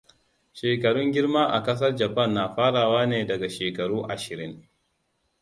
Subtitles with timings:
[0.53, 4.67] Shekarun girma a ƙasar Japan na farawa ne daga shekaru ashirin.